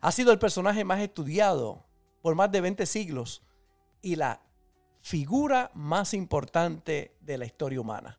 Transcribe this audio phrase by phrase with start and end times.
[0.00, 1.84] Ha sido el personaje más estudiado
[2.22, 3.42] por más de 20 siglos
[4.00, 4.40] y la
[5.02, 8.18] figura más importante de la historia humana.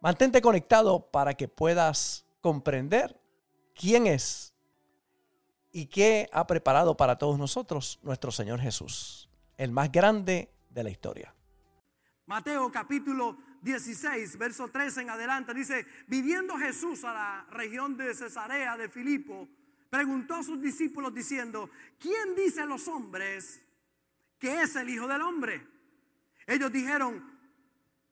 [0.00, 3.20] Mantente conectado para que puedas comprender
[3.74, 4.54] quién es
[5.72, 10.90] y qué ha preparado para todos nosotros nuestro Señor Jesús, el más grande de la
[10.90, 11.34] historia.
[12.26, 18.76] Mateo capítulo 16, verso 13 en adelante, dice, viviendo Jesús a la región de Cesarea
[18.76, 19.48] de Filipo,
[19.90, 21.68] preguntó a sus discípulos diciendo,
[21.98, 23.60] ¿quién dice los hombres
[24.38, 25.66] que es el Hijo del Hombre?
[26.46, 27.22] Ellos dijeron,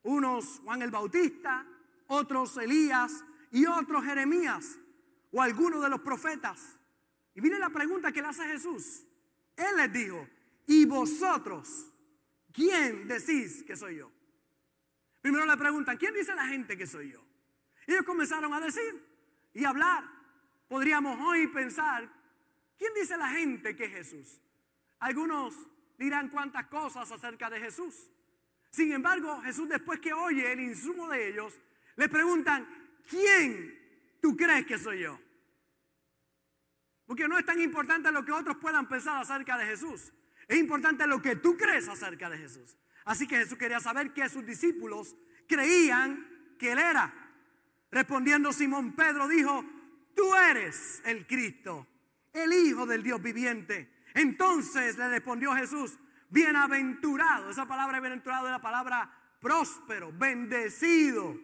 [0.02, 1.64] unos Juan el Bautista,
[2.08, 4.78] otros Elías y otros Jeremías
[5.32, 6.76] o alguno de los profetas.
[7.34, 9.04] Y miren la pregunta que le hace Jesús.
[9.56, 10.28] Él les dijo,
[10.66, 11.86] ¿y vosotros
[12.52, 14.10] quién decís que soy yo?
[15.20, 17.24] Primero le preguntan, ¿quién dice la gente que soy yo?
[17.86, 19.02] ellos comenzaron a decir
[19.54, 20.04] y hablar
[20.68, 22.08] podríamos hoy pensar,
[22.76, 24.40] ¿quién dice la gente que es Jesús?
[25.00, 25.54] Algunos
[25.98, 28.10] dirán cuántas cosas acerca de Jesús.
[28.70, 31.58] Sin embargo, Jesús después que oye el insumo de ellos,
[31.96, 32.68] le preguntan,
[33.08, 33.76] ¿quién
[34.20, 35.18] tú crees que soy yo?
[37.06, 40.12] Porque no es tan importante lo que otros puedan pensar acerca de Jesús.
[40.46, 42.76] Es importante lo que tú crees acerca de Jesús.
[43.04, 45.16] Así que Jesús quería saber que sus discípulos
[45.46, 47.12] creían que Él era.
[47.90, 49.64] Respondiendo Simón Pedro dijo,
[50.18, 51.86] tú eres el Cristo,
[52.32, 54.02] el Hijo del Dios viviente.
[54.14, 55.96] Entonces le respondió Jesús,
[56.28, 59.08] bienaventurado, esa palabra bienaventurado es la palabra
[59.40, 61.38] próspero, bendecido.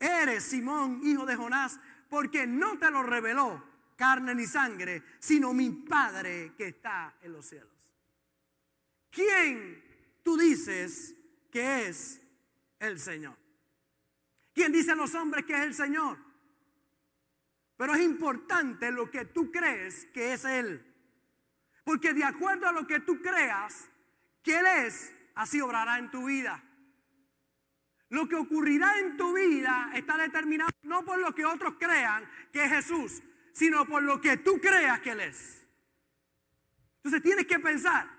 [0.00, 3.62] Eres Simón, hijo de Jonás, porque no te lo reveló
[3.94, 7.94] carne ni sangre, sino mi Padre que está en los cielos.
[9.10, 9.84] ¿Quién
[10.24, 11.14] tú dices
[11.52, 12.20] que es
[12.80, 13.36] el Señor?
[14.52, 16.29] ¿Quién dice a los hombres que es el Señor?
[17.80, 20.84] Pero es importante lo que tú crees que es Él.
[21.82, 23.88] Porque de acuerdo a lo que tú creas
[24.42, 26.62] que Él es, así obrará en tu vida.
[28.10, 32.64] Lo que ocurrirá en tu vida está determinado no por lo que otros crean que
[32.64, 33.22] es Jesús,
[33.54, 35.66] sino por lo que tú creas que Él es.
[36.96, 38.10] Entonces tienes que pensar,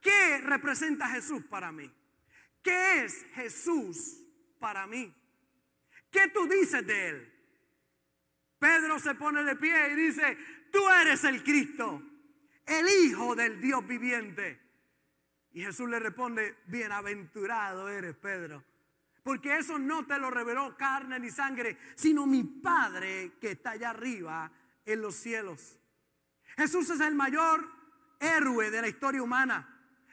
[0.00, 1.92] ¿qué representa Jesús para mí?
[2.62, 4.22] ¿Qué es Jesús
[4.58, 5.14] para mí?
[6.10, 7.32] ¿Qué tú dices de Él?
[8.62, 10.38] Pedro se pone de pie y dice,
[10.70, 12.00] tú eres el Cristo,
[12.64, 14.60] el Hijo del Dios viviente.
[15.50, 18.62] Y Jesús le responde, bienaventurado eres Pedro,
[19.24, 23.90] porque eso no te lo reveló carne ni sangre, sino mi Padre que está allá
[23.90, 24.52] arriba
[24.84, 25.80] en los cielos.
[26.56, 27.68] Jesús es el mayor
[28.20, 29.68] héroe de la historia humana.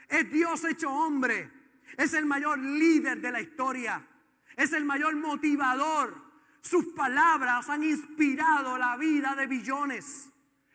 [0.07, 1.51] Es Dios hecho hombre.
[1.95, 4.03] Es el mayor líder de la historia.
[4.57, 6.28] Es el mayor motivador
[6.61, 10.29] sus palabras han inspirado la vida de billones.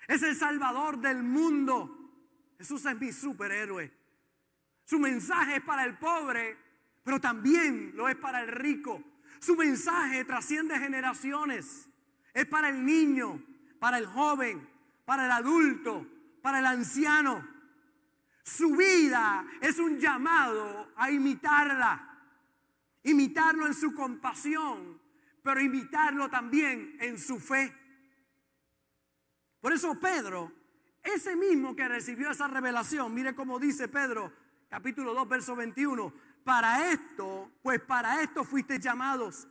[0.08, 2.12] Es el salvador del mundo.
[2.58, 3.92] Jesús es mi superhéroe.
[4.84, 6.56] Su mensaje es para el pobre,
[7.02, 9.02] pero también lo es para el rico.
[9.40, 11.88] Su mensaje trasciende generaciones.
[12.32, 13.42] Es para el niño,
[13.78, 14.68] para el joven,
[15.04, 16.06] para el adulto,
[16.42, 17.46] para el anciano.
[18.42, 22.10] Su vida es un llamado a imitarla.
[23.02, 24.98] Imitarlo en su compasión,
[25.44, 27.70] pero imitarlo también en su fe.
[29.60, 30.50] Por eso Pedro,
[31.02, 34.32] ese mismo que recibió esa revelación, mire cómo dice Pedro,
[34.70, 39.46] capítulo 2, verso 21, para esto, pues para esto fuiste llamados,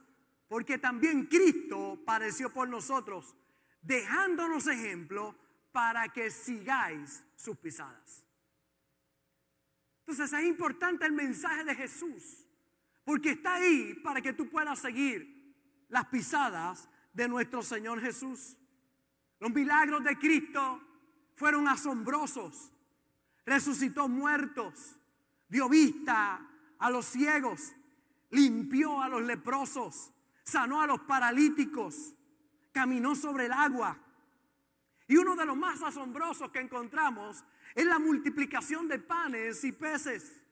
[0.48, 3.36] porque también Cristo padeció por nosotros,
[3.84, 5.36] dejándonos ejemplo
[5.72, 8.26] para que sigáis sus pisadas.
[10.00, 12.48] Entonces es importante el mensaje de Jesús,
[13.04, 15.33] porque está ahí para que tú puedas seguir
[15.94, 18.58] las pisadas de nuestro Señor Jesús.
[19.40, 20.82] Los milagros de Cristo
[21.36, 22.74] fueron asombrosos.
[23.46, 24.98] Resucitó muertos,
[25.48, 26.42] dio vista
[26.80, 27.74] a los ciegos,
[28.32, 30.12] limpió a los leprosos,
[30.44, 32.16] sanó a los paralíticos,
[32.72, 33.96] caminó sobre el agua.
[35.08, 37.44] Y uno de los más asombrosos que encontramos
[37.76, 40.44] es la multiplicación de panes y peces.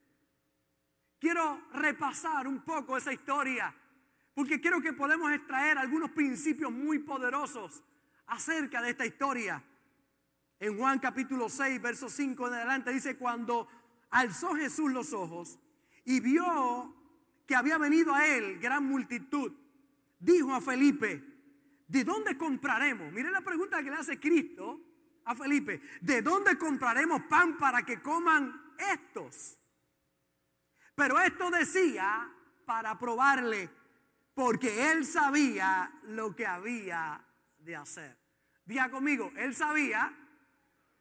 [1.17, 3.75] Quiero repasar un poco esa historia
[4.33, 7.83] porque creo que podemos extraer algunos principios muy poderosos
[8.27, 9.63] acerca de esta historia.
[10.59, 13.67] En Juan capítulo 6, verso 5 en adelante dice, cuando
[14.11, 15.59] alzó Jesús los ojos
[16.05, 16.95] y vio
[17.45, 19.51] que había venido a él gran multitud,
[20.19, 21.23] dijo a Felipe,
[21.87, 23.11] ¿de dónde compraremos?
[23.11, 24.79] Mire la pregunta que le hace Cristo
[25.25, 29.57] a Felipe, ¿de dónde compraremos pan para que coman estos?
[30.95, 32.31] Pero esto decía
[32.65, 33.69] para probarle,
[34.33, 37.21] porque él sabía lo que había
[37.59, 38.17] de hacer.
[38.65, 40.13] Diga conmigo, él sabía,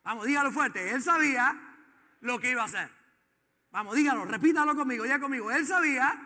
[0.02, 1.58] vamos, dígalo fuerte, él sabía
[2.20, 2.90] lo que iba a hacer.
[3.70, 6.20] Vamos, dígalo, repítalo conmigo, ya conmigo, él sabía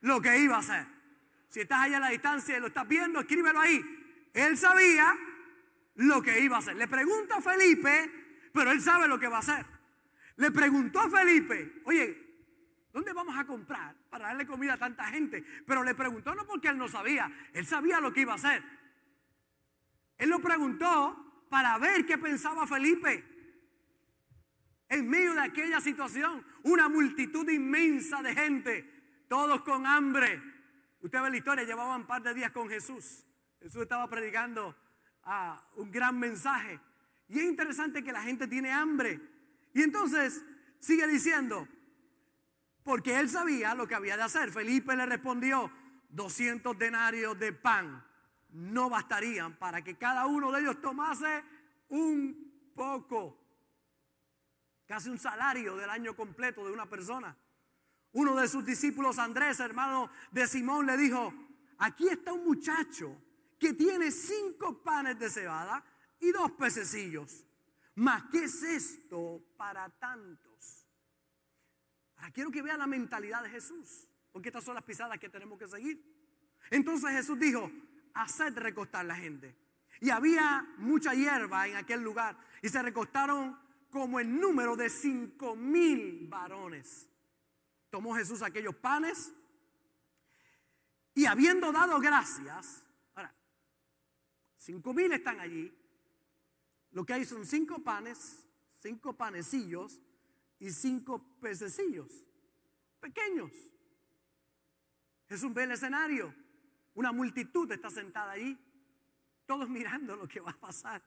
[0.00, 0.86] lo que iba a hacer.
[1.48, 4.28] Si estás allá a la distancia y lo estás viendo, escríbelo ahí.
[4.34, 5.16] Él sabía
[5.96, 6.76] lo que iba a hacer.
[6.76, 9.66] Le pregunta a Felipe, pero él sabe lo que va a hacer.
[10.36, 12.19] Le preguntó a Felipe, oye,
[12.92, 15.44] ¿dónde vamos a comprar para darle comida a tanta gente?
[15.66, 18.62] Pero le preguntó no porque él no sabía, él sabía lo que iba a hacer.
[20.18, 23.24] Él lo preguntó para ver qué pensaba Felipe.
[24.88, 30.42] En medio de aquella situación, una multitud inmensa de gente, todos con hambre.
[31.00, 33.24] Usted ve la historia, llevaban un par de días con Jesús.
[33.60, 34.76] Jesús estaba predicando
[35.22, 36.80] a un gran mensaje.
[37.28, 39.20] Y es interesante que la gente tiene hambre.
[39.72, 40.44] Y entonces
[40.80, 41.68] sigue diciendo,
[42.82, 44.50] porque él sabía lo que había de hacer.
[44.50, 45.70] Felipe le respondió,
[46.10, 48.04] 200 denarios de pan
[48.50, 51.44] no bastarían para que cada uno de ellos tomase
[51.88, 53.38] un poco,
[54.86, 57.36] casi un salario del año completo de una persona.
[58.12, 61.32] Uno de sus discípulos, Andrés, hermano de Simón, le dijo,
[61.78, 63.16] aquí está un muchacho
[63.58, 65.84] que tiene cinco panes de cebada
[66.18, 67.46] y dos pececillos.
[67.94, 70.49] Mas, ¿qué es esto para tantos?
[72.20, 75.58] Ahora quiero que vea la mentalidad de Jesús, porque estas son las pisadas que tenemos
[75.58, 76.04] que seguir.
[76.70, 77.72] Entonces Jesús dijo,
[78.12, 79.56] haced recostar la gente.
[80.02, 83.58] Y había mucha hierba en aquel lugar y se recostaron
[83.88, 87.08] como el número de cinco mil varones.
[87.88, 89.32] Tomó Jesús aquellos panes
[91.14, 92.84] y habiendo dado gracias,
[94.58, 95.74] Cinco mil están allí.
[96.90, 98.44] Lo que hay son cinco panes,
[98.82, 99.98] cinco panecillos
[100.60, 102.24] y cinco pececillos.
[103.00, 103.50] Pequeños.
[105.28, 106.34] Jesús ve el escenario.
[106.94, 108.58] Una multitud está sentada allí.
[109.46, 111.02] Todos mirando lo que va a pasar.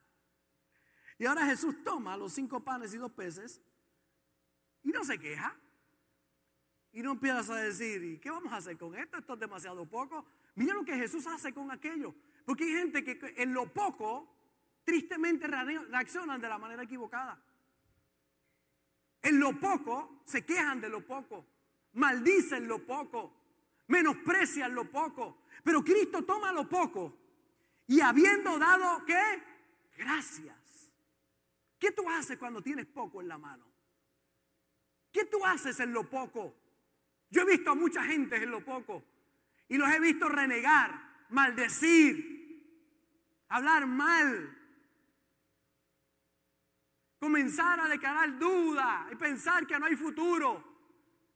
[1.18, 3.62] Y ahora Jesús toma los cinco panes y dos peces
[4.82, 5.56] y no se queja.
[6.92, 9.18] Y no empieza a decir, ¿y qué vamos a hacer con esto?
[9.18, 10.26] Esto es demasiado poco.
[10.56, 12.14] Mira lo que Jesús hace con aquello.
[12.46, 14.36] Porque hay gente que en lo poco,
[14.84, 17.42] tristemente reaccionan de la manera equivocada.
[19.24, 21.46] En lo poco se quejan de lo poco,
[21.94, 23.34] maldicen lo poco,
[23.88, 25.46] menosprecian lo poco.
[25.64, 27.18] Pero Cristo toma lo poco
[27.88, 29.42] y habiendo dado qué?
[29.98, 30.92] Gracias.
[31.80, 33.66] ¿Qué tú haces cuando tienes poco en la mano?
[35.12, 36.56] ¿Qué tú haces en lo poco?
[37.30, 39.04] Yo he visto a mucha gente en lo poco
[39.70, 42.34] y los he visto renegar, maldecir,
[43.48, 44.63] hablar mal,
[47.24, 50.62] comenzar a declarar duda y pensar que no hay futuro.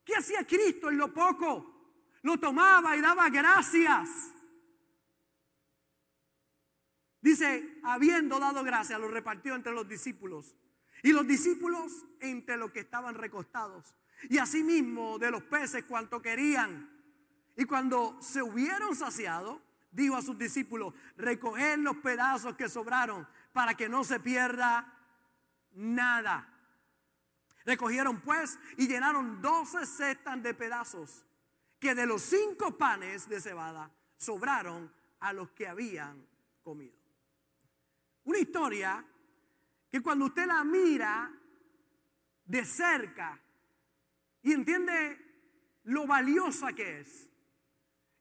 [0.03, 1.93] ¿Qué hacía Cristo en lo poco?
[2.23, 4.09] Lo tomaba y daba gracias.
[7.21, 10.57] Dice, habiendo dado gracias, lo repartió entre los discípulos.
[11.03, 13.95] Y los discípulos entre los que estaban recostados.
[14.29, 16.89] Y asimismo de los peces cuanto querían.
[17.55, 23.75] Y cuando se hubieron saciado, dijo a sus discípulos, recoger los pedazos que sobraron para
[23.75, 24.93] que no se pierda
[25.77, 26.53] nada.
[27.65, 31.25] Recogieron pues y llenaron doce cestas de pedazos
[31.79, 36.25] que de los cinco panes de cebada sobraron a los que habían
[36.61, 36.97] comido.
[38.23, 39.05] Una historia
[39.89, 41.31] que cuando usted la mira
[42.45, 43.39] de cerca
[44.41, 45.27] y entiende
[45.83, 47.29] lo valiosa que es,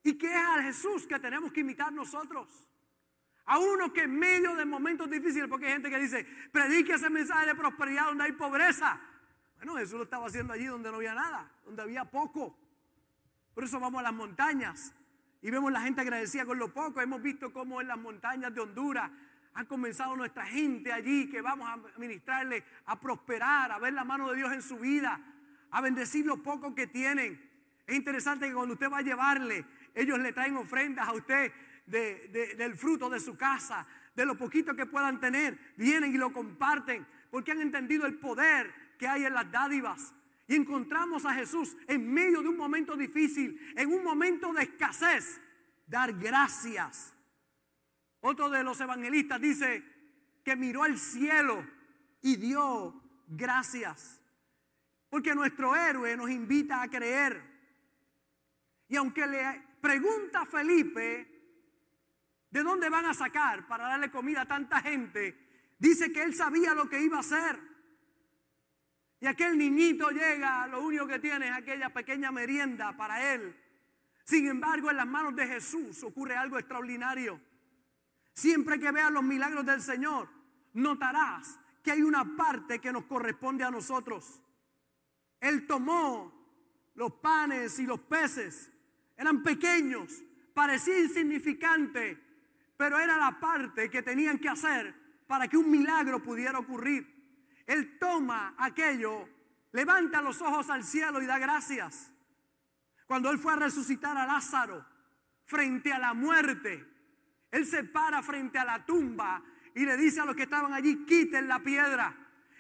[0.02, 2.48] y que es a Jesús que tenemos que imitar nosotros.
[3.46, 7.08] A uno que en medio de momentos difíciles, porque hay gente que dice, predique ese
[7.08, 9.00] mensaje de prosperidad donde hay pobreza.
[9.56, 12.58] Bueno, Jesús lo estaba haciendo allí donde no había nada, donde había poco.
[13.54, 14.92] Por eso vamos a las montañas
[15.42, 17.00] y vemos la gente agradecida con lo poco.
[17.00, 19.10] Hemos visto cómo en las montañas de Honduras
[19.54, 24.28] han comenzado nuestra gente allí, que vamos a ministrarle, a prosperar, a ver la mano
[24.30, 25.20] de Dios en su vida,
[25.70, 27.40] a bendecir lo poco que tienen.
[27.86, 29.64] Es interesante que cuando usted va a llevarle
[29.96, 31.50] ellos le traen ofrendas a usted
[31.86, 35.58] del fruto de su casa, de lo poquito que puedan tener.
[35.76, 40.14] Vienen y lo comparten porque han entendido el poder que hay en las dádivas.
[40.48, 45.40] Y encontramos a Jesús en medio de un momento difícil, en un momento de escasez,
[45.86, 47.14] dar gracias.
[48.20, 49.84] Otro de los evangelistas dice
[50.44, 51.66] que miró al cielo
[52.22, 54.20] y dio gracias.
[55.08, 57.42] Porque nuestro héroe nos invita a creer.
[58.88, 61.35] Y aunque le pregunta a Felipe
[62.50, 66.74] de dónde van a sacar para darle comida a tanta gente, dice que él sabía
[66.74, 67.58] lo que iba a hacer.
[69.20, 73.56] Y aquel niñito llega, lo único que tiene es aquella pequeña merienda para él.
[74.24, 77.40] Sin embargo, en las manos de Jesús ocurre algo extraordinario.
[78.32, 80.28] Siempre que veas los milagros del Señor,
[80.74, 84.42] notarás que hay una parte que nos corresponde a nosotros.
[85.40, 86.36] Él tomó
[86.94, 88.70] los panes y los peces.
[89.16, 90.22] Eran pequeños,
[90.52, 92.25] parecía insignificante,
[92.76, 94.95] pero era la parte que tenían que hacer
[95.26, 97.14] para que un milagro pudiera ocurrir.
[97.66, 99.28] Él toma aquello,
[99.73, 102.12] levanta los ojos al cielo y da gracias.
[103.06, 104.85] Cuando él fue a resucitar a Lázaro
[105.45, 106.85] frente a la muerte,
[107.50, 109.42] él se para frente a la tumba
[109.75, 112.14] y le dice a los que estaban allí, quiten la piedra.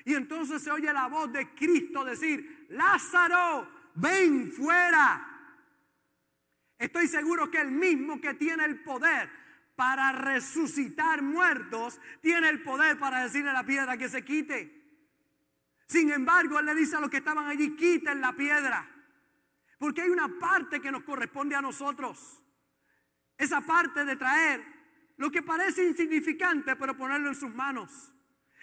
[0.04, 5.32] Y entonces se oye la voz de Cristo decir, Lázaro, ven fuera.
[6.78, 9.45] Estoy seguro que el mismo que tiene el poder
[9.76, 14.72] para resucitar muertos, tiene el poder para decirle a la piedra que se quite.
[15.86, 18.90] Sin embargo, él le dice a los que estaban allí, quiten la piedra.
[19.78, 22.42] Porque hay una parte que nos corresponde a nosotros.
[23.36, 24.64] Esa parte de traer
[25.18, 28.12] lo que parece insignificante, pero ponerlo en sus manos.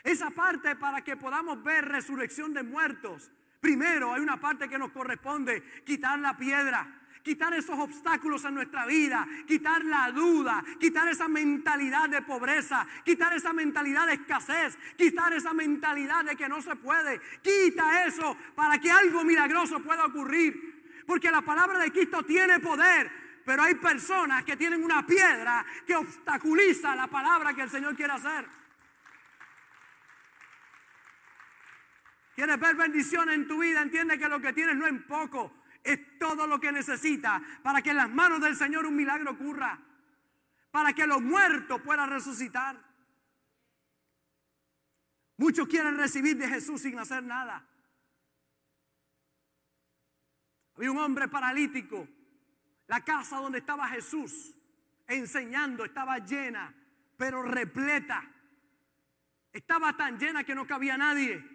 [0.03, 3.32] Esa parte para que podamos ver resurrección de muertos.
[3.62, 8.86] Primero hay una parte que nos corresponde, quitar la piedra, quitar esos obstáculos en nuestra
[8.86, 15.34] vida, quitar la duda, quitar esa mentalidad de pobreza, quitar esa mentalidad de escasez, quitar
[15.34, 17.22] esa mentalidad de que no se puede.
[17.42, 21.03] Quita eso para que algo milagroso pueda ocurrir.
[21.08, 23.12] Porque la palabra de Cristo tiene poder,
[23.46, 28.13] pero hay personas que tienen una piedra que obstaculiza la palabra que el Señor quiere
[28.13, 28.46] hacer.
[32.36, 33.82] ¿Quieres ver bendiciones en tu vida?
[33.82, 37.92] Entiende que lo que tienes no es poco, es todo lo que necesita para que
[37.92, 39.80] en las manos del Señor un milagro ocurra,
[40.72, 42.80] para que los muertos puedan resucitar.
[45.38, 47.68] Muchos quieren recibir de Jesús sin hacer nada.
[50.75, 52.08] Había un hombre paralítico.
[52.88, 54.56] La casa donde estaba Jesús
[55.08, 56.74] enseñando estaba llena,
[57.18, 58.24] pero repleta.
[59.52, 61.54] Estaba tan llena que no cabía nadie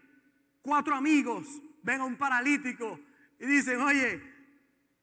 [0.63, 1.47] cuatro amigos
[1.83, 3.01] ven a un paralítico
[3.39, 4.23] y dicen, oye,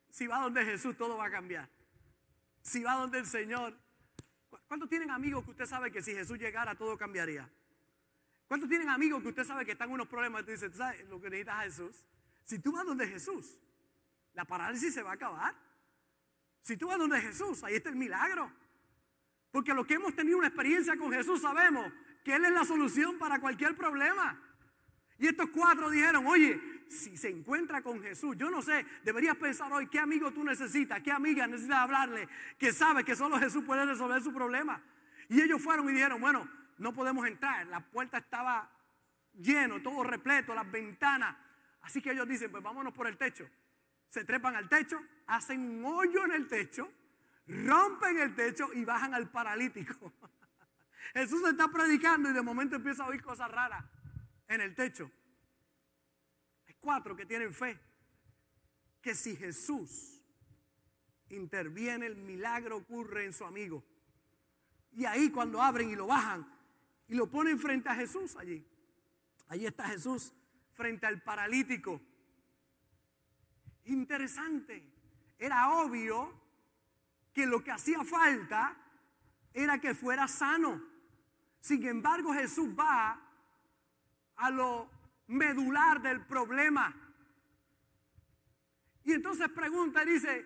[0.10, 1.70] si va donde Jesús todo va a cambiar.
[2.62, 3.78] Si va donde el Señor.
[4.68, 7.50] ¿Cuántos tienen amigos que usted sabe que si Jesús llegara todo cambiaría?
[8.48, 11.20] ¿Cuántos tienen amigos que usted sabe que están unos problemas y tú dices, sabes lo
[11.20, 12.06] que necesitas Jesús?
[12.44, 13.60] Si tú vas donde Jesús,
[14.34, 15.56] la parálisis se va a acabar.
[16.62, 18.52] Si tú vas donde Jesús, ahí está el milagro.
[19.52, 21.92] Porque los que hemos tenido una experiencia con Jesús sabemos
[22.24, 24.42] que Él es la solución para cualquier problema.
[25.18, 29.72] Y estos cuatro dijeron, oye, si se encuentra con Jesús, yo no sé, deberías pensar
[29.72, 32.28] hoy qué amigo tú necesitas, qué amiga necesitas hablarle,
[32.58, 34.82] que sabe que solo Jesús puede resolver su problema.
[35.30, 38.70] Y ellos fueron y dijeron, bueno, no podemos entrar, la puerta estaba
[39.34, 41.36] lleno, todo repleto, las ventanas.
[41.82, 43.48] Así que ellos dicen, pues vámonos por el techo.
[44.10, 46.92] Se trepan al techo, hacen un hoyo en el techo,
[47.48, 50.14] rompen el techo y bajan al paralítico.
[51.14, 53.84] Jesús está predicando y de momento empieza a oír cosas raras
[54.48, 55.12] en el techo.
[56.86, 57.80] Cuatro que tienen fe.
[59.02, 60.22] Que si Jesús
[61.30, 63.84] interviene, el milagro ocurre en su amigo.
[64.92, 66.48] Y ahí cuando abren y lo bajan
[67.08, 68.64] y lo ponen frente a Jesús allí.
[69.48, 70.32] Allí está Jesús
[70.74, 72.00] frente al paralítico.
[73.86, 74.88] Interesante.
[75.40, 76.40] Era obvio
[77.34, 78.78] que lo que hacía falta
[79.56, 80.84] era que fuera sano.
[81.62, 83.20] Sin embargo, Jesús va
[84.36, 84.95] a lo
[85.28, 86.94] medular del problema.
[89.04, 90.46] Y entonces pregunta y dice,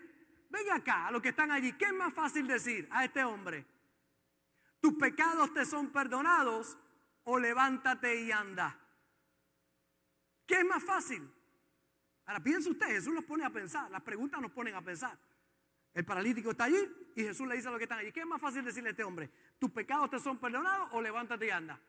[0.50, 3.66] ven acá a los que están allí, ¿qué es más fácil decir a este hombre?
[4.80, 6.78] ¿Tus pecados te son perdonados
[7.24, 8.78] o levántate y anda?
[10.46, 11.30] ¿Qué es más fácil?
[12.26, 15.18] Ahora piensa usted, Jesús nos pone a pensar, las preguntas nos ponen a pensar.
[15.94, 16.78] El paralítico está allí
[17.16, 18.92] y Jesús le dice a los que están allí, ¿qué es más fácil decirle a
[18.92, 19.30] este hombre?
[19.58, 21.80] ¿Tus pecados te son perdonados o levántate y anda?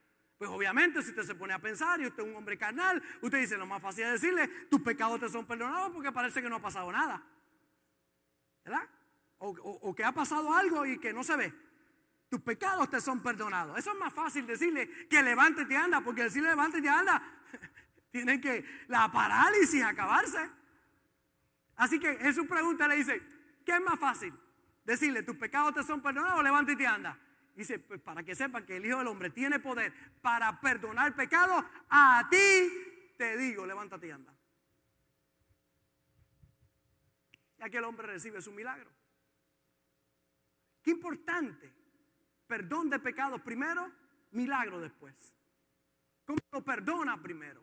[0.41, 3.41] Pues obviamente si usted se pone a pensar y usted es un hombre carnal, usted
[3.41, 6.57] dice lo más fácil es decirle, tus pecados te son perdonados porque parece que no
[6.57, 7.23] ha pasado nada.
[8.65, 8.89] ¿Verdad?
[9.37, 11.53] O, que ha pasado algo y que no se ve.
[12.31, 13.79] Tus pecados te son perdonados.
[13.79, 17.23] Eso es más fácil decirle que levántate y anda, porque decirle levántate y anda,
[18.11, 20.51] tiene que la parálisis acabarse.
[21.77, 23.23] Así que su pregunta le dice,
[23.67, 24.33] ¿qué es más fácil?
[24.87, 27.19] Decirle, tus pecados te son perdonados o levántate y anda.
[27.61, 31.63] Dice, pues para que sepan que el Hijo del Hombre tiene poder para perdonar pecados,
[31.91, 34.35] a ti te digo, levántate y anda.
[37.59, 38.91] Y aquel hombre recibe su milagro.
[40.83, 41.71] Qué importante.
[42.47, 43.93] Perdón de pecados primero,
[44.31, 45.35] milagro después.
[46.25, 47.63] ¿Cómo lo perdona primero?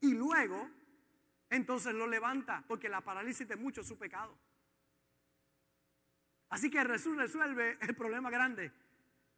[0.00, 0.68] Y luego,
[1.50, 4.36] entonces lo levanta, porque la parálisis de muchos es su pecado.
[6.48, 8.72] Así que Jesús resuelve el problema grande,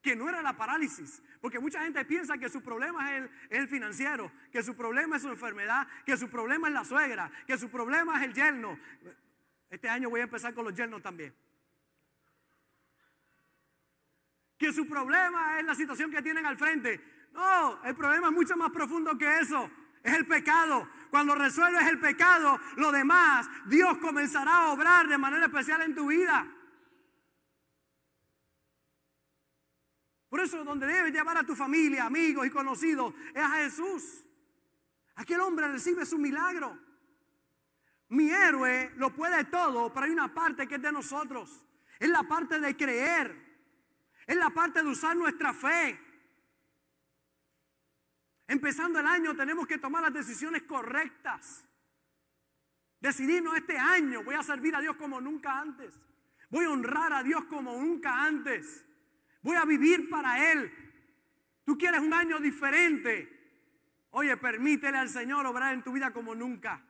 [0.03, 4.33] que no era la parálisis, porque mucha gente piensa que su problema es el, financiero,
[4.51, 8.19] que su problema es su enfermedad, que su problema es la suegra, que su problema
[8.19, 8.79] es el yerno.
[9.71, 11.33] Este año voy a empezar con los yernos también.
[14.59, 17.29] Que su problema es la situación que tienen al frente.
[17.33, 19.71] No, el problema es mucho más profundo que eso.
[20.03, 20.89] Es el pecado.
[21.11, 26.09] Cuando resuelves el pecado, lo demás, Dios comenzará a obrar de manera especial en tu
[26.09, 26.47] vida.
[30.33, 34.25] Por eso donde debes llevar a tu familia, amigos y conocidos es a Jesús.
[35.17, 36.81] Aquel hombre recibe su milagro.
[38.09, 41.67] Mi héroe lo puede todo, pero hay una parte que es de nosotros.
[41.99, 43.37] Es la parte de creer.
[44.27, 46.01] Es la parte de usar nuestra fe.
[48.47, 51.69] Empezando el año tenemos que tomar las decisiones correctas.
[53.01, 56.01] Decidirnos este año, voy a servir a Dios como nunca antes.
[56.49, 58.87] Voy a honrar a Dios como nunca antes.
[59.43, 60.73] Voy a vivir para Él.
[61.65, 63.29] Tú quieres un año diferente.
[64.11, 66.83] Oye, permítele al Señor obrar en tu vida como nunca.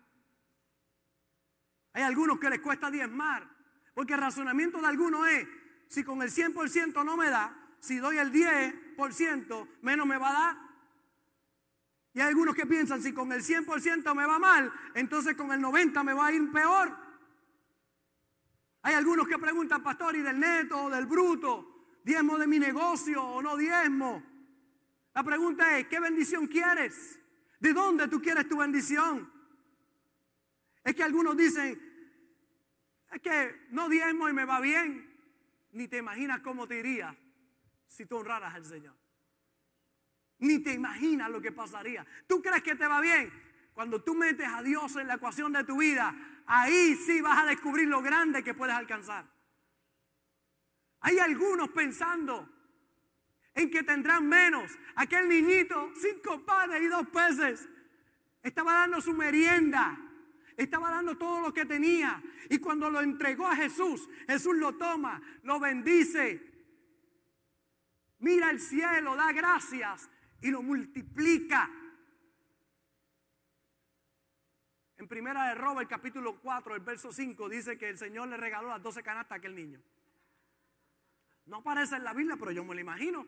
[1.94, 3.48] Hay algunos que les cuesta diezmar.
[3.94, 5.46] Porque el razonamiento de algunos es,
[5.88, 10.32] si con el 100% no me da, si doy el 10%, menos me va a
[10.32, 10.56] dar.
[12.14, 15.60] Y hay algunos que piensan, si con el 100% me va mal, entonces con el
[15.60, 16.96] 90% me va a ir peor.
[18.82, 21.71] Hay algunos que preguntan, pastor, ¿y del neto o del bruto?
[22.04, 24.22] Diezmo de mi negocio o no diezmo.
[25.14, 27.18] La pregunta es, ¿qué bendición quieres?
[27.60, 29.30] ¿De dónde tú quieres tu bendición?
[30.82, 31.80] Es que algunos dicen,
[33.12, 35.10] es que no diezmo y me va bien.
[35.72, 37.16] Ni te imaginas cómo te iría
[37.86, 38.96] si tú honraras al Señor.
[40.38, 42.06] Ni te imaginas lo que pasaría.
[42.26, 43.32] ¿Tú crees que te va bien?
[43.74, 46.14] Cuando tú metes a Dios en la ecuación de tu vida,
[46.46, 49.26] ahí sí vas a descubrir lo grande que puedes alcanzar.
[51.02, 52.48] Hay algunos pensando
[53.54, 54.72] en que tendrán menos.
[54.94, 57.68] Aquel niñito, cinco panes y dos peces,
[58.42, 59.98] estaba dando su merienda.
[60.56, 62.22] Estaba dando todo lo que tenía.
[62.48, 66.40] Y cuando lo entregó a Jesús, Jesús lo toma, lo bendice.
[68.20, 70.08] Mira el cielo, da gracias
[70.40, 71.68] y lo multiplica.
[74.98, 78.68] En primera de Robert, capítulo 4, el verso 5, dice que el Señor le regaló
[78.68, 79.82] las 12 canastas a aquel niño.
[81.46, 83.26] No aparece en la Biblia, pero yo me lo imagino.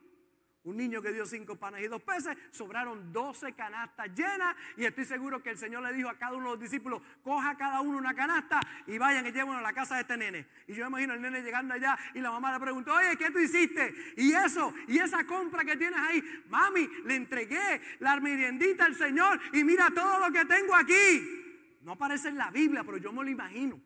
[0.65, 5.05] Un niño que dio cinco panes y dos peces, sobraron doce canastas llenas y estoy
[5.05, 7.99] seguro que el Señor le dijo a cada uno de los discípulos, coja cada uno
[7.99, 10.47] una canasta y vayan y llévenlo a la casa de este nene.
[10.67, 13.31] Y yo me imagino el nene llegando allá y la mamá le preguntó, oye, ¿qué
[13.31, 13.95] tú hiciste?
[14.17, 19.39] Y eso, y esa compra que tienes ahí, mami, le entregué la meriendita al Señor
[19.53, 21.79] y mira todo lo que tengo aquí.
[21.83, 23.79] No aparece en la Biblia, pero yo me lo imagino.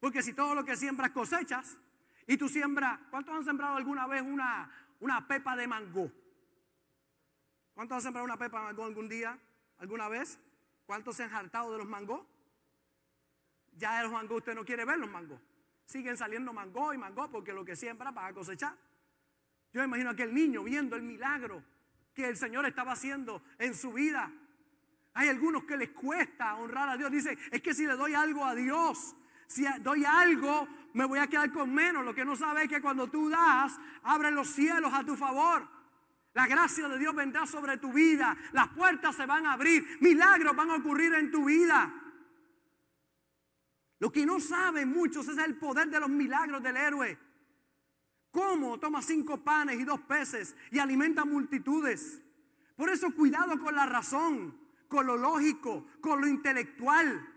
[0.00, 1.78] Porque si todo lo que siembras cosechas,
[2.26, 6.10] y tú siembras, ¿cuántos han sembrado alguna vez una, una pepa de mango?
[7.74, 9.38] ¿Cuántos han sembrado una pepa de mango algún día?
[9.78, 10.38] ¿Alguna vez?
[10.86, 12.26] ¿Cuántos se han hartado de los mangos?
[13.76, 15.40] Ya de los mangos usted no quiere ver los mangos.
[15.84, 18.74] Siguen saliendo mango y mango porque lo que siembra va a cosechar.
[19.72, 21.62] Yo me imagino a aquel niño viendo el milagro
[22.12, 24.32] que el Señor estaba haciendo en su vida.
[25.14, 27.10] Hay algunos que les cuesta honrar a Dios.
[27.12, 29.14] Dice, es que si le doy algo a Dios,
[29.46, 32.04] si doy algo, me voy a quedar con menos.
[32.04, 35.68] Lo que no sabe es que cuando tú das, abren los cielos a tu favor.
[36.34, 38.36] La gracia de Dios vendrá sobre tu vida.
[38.52, 39.98] Las puertas se van a abrir.
[40.00, 41.94] Milagros van a ocurrir en tu vida.
[43.98, 47.18] Lo que no saben muchos es el poder de los milagros del héroe.
[48.30, 52.22] Cómo toma cinco panes y dos peces y alimenta multitudes.
[52.76, 57.35] Por eso cuidado con la razón, con lo lógico, con lo intelectual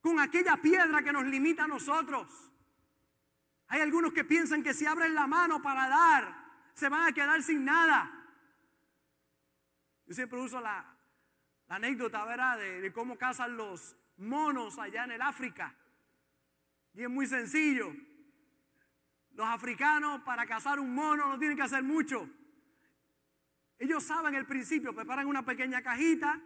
[0.00, 2.50] con aquella piedra que nos limita a nosotros.
[3.68, 6.34] Hay algunos que piensan que si abren la mano para dar,
[6.74, 8.10] se van a quedar sin nada.
[10.06, 10.96] Yo siempre uso la,
[11.68, 15.74] anécdota, ¿verdad?, de, de cómo cazan los monos allá en el África.
[16.94, 17.94] Y es muy sencillo.
[19.32, 22.28] Los africanos para cazar un mono no tienen que hacer mucho.
[23.78, 26.40] Ellos saben el principio, preparan una pequeña cajita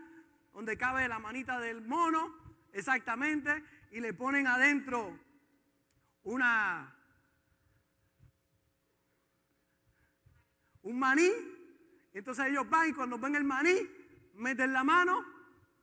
[0.53, 2.44] donde cabe la manita del mono
[2.75, 5.19] exactamente, y le ponen adentro
[6.25, 6.95] una,
[10.83, 11.31] un maní.
[12.13, 13.75] Entonces ellos van y cuando ven el maní,
[14.35, 15.25] meten la mano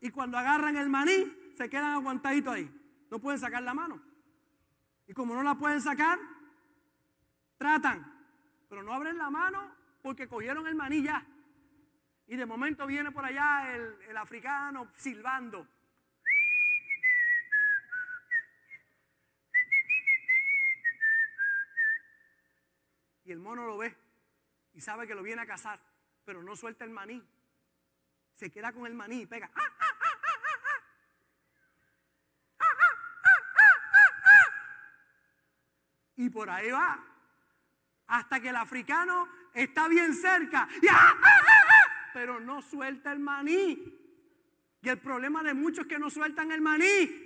[0.01, 2.69] y cuando agarran el maní, se quedan aguantaditos ahí.
[3.09, 4.01] No pueden sacar la mano.
[5.07, 6.19] Y como no la pueden sacar,
[7.57, 8.05] tratan,
[8.69, 11.25] pero no abren la mano porque cogieron el maní ya.
[12.27, 15.67] Y de momento viene por allá el, el africano silbando.
[23.23, 23.95] Y el mono lo ve
[24.73, 25.79] y sabe que lo viene a cazar,
[26.25, 27.23] pero no suelta el maní.
[28.35, 29.51] Se queda con el maní y pega.
[36.15, 37.03] Y por ahí va.
[38.07, 40.67] Hasta que el africano está bien cerca.
[42.13, 43.97] Pero no suelta el maní.
[44.81, 47.20] Y el problema de muchos que no sueltan el maní.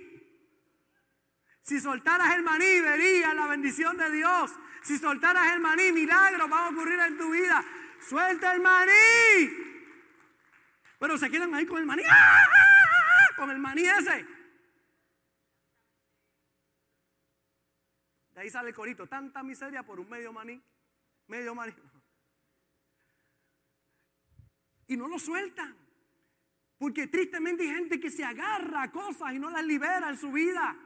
[1.66, 4.52] Si soltaras el maní, verías la bendición de Dios.
[4.82, 7.64] Si soltaras el maní, milagros van a ocurrir en tu vida.
[8.08, 8.92] Suelta el maní.
[11.00, 12.04] Pero se quedan ahí con el maní.
[13.34, 14.24] Con el maní ese.
[18.30, 19.08] De ahí sale el corito.
[19.08, 20.62] Tanta miseria por un medio maní.
[21.26, 21.74] Medio maní.
[24.86, 25.76] Y no lo sueltan.
[26.78, 30.30] Porque tristemente hay gente que se agarra a cosas y no las libera en su
[30.30, 30.76] vida.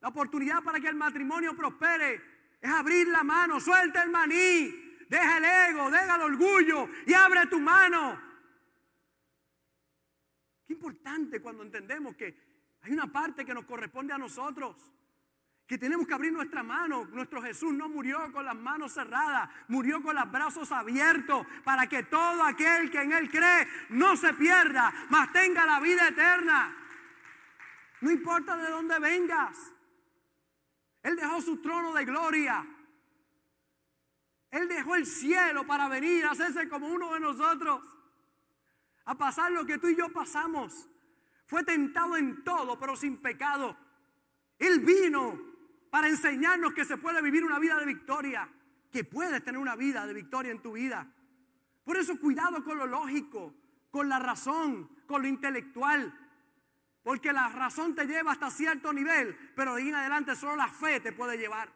[0.00, 2.20] La oportunidad para que el matrimonio prospere
[2.60, 7.46] es abrir la mano, suelta el maní, deja el ego, deja el orgullo y abre
[7.46, 8.20] tu mano.
[10.66, 12.48] Qué importante cuando entendemos que
[12.82, 14.76] hay una parte que nos corresponde a nosotros,
[15.66, 17.06] que tenemos que abrir nuestra mano.
[17.06, 22.04] Nuestro Jesús no murió con las manos cerradas, murió con los brazos abiertos para que
[22.04, 26.76] todo aquel que en Él cree no se pierda, mas tenga la vida eterna.
[28.00, 29.74] No importa de dónde vengas.
[31.08, 32.66] Él dejó su trono de gloria.
[34.50, 37.80] Él dejó el cielo para venir a hacerse como uno de nosotros.
[39.06, 40.86] A pasar lo que tú y yo pasamos.
[41.46, 43.74] Fue tentado en todo, pero sin pecado.
[44.58, 45.40] Él vino
[45.88, 48.46] para enseñarnos que se puede vivir una vida de victoria.
[48.92, 51.10] Que puedes tener una vida de victoria en tu vida.
[51.84, 53.54] Por eso cuidado con lo lógico,
[53.90, 56.27] con la razón, con lo intelectual.
[57.02, 60.68] Porque la razón te lleva hasta cierto nivel, pero de ahí en adelante solo la
[60.68, 61.72] fe te puede llevar.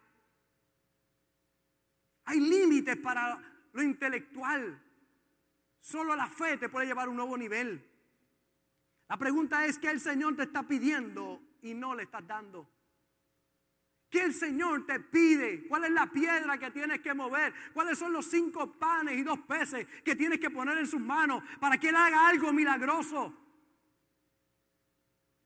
[2.25, 3.41] Hay límites para
[3.73, 4.81] lo intelectual.
[5.81, 7.89] Solo la fe te puede llevar a un nuevo nivel.
[9.09, 12.69] La pregunta es, ¿qué el Señor te está pidiendo y no le estás dando?
[14.09, 15.67] ¿Qué el Señor te pide?
[15.67, 17.53] ¿Cuál es la piedra que tienes que mover?
[17.73, 21.43] ¿Cuáles son los cinco panes y dos peces que tienes que poner en sus manos
[21.59, 23.35] para que Él haga algo milagroso?